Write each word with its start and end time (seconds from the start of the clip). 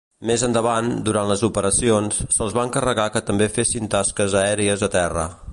Més 0.27 0.43
endavant, 0.45 0.87
durant 1.09 1.29
les 1.31 1.43
operacions, 1.49 2.23
se'ls 2.37 2.57
va 2.61 2.65
encarregar 2.71 3.07
que 3.17 3.25
també 3.31 3.51
fessin 3.59 3.95
tasques 3.97 4.39
aèries 4.45 4.89
a 4.91 4.95
terra. 5.01 5.33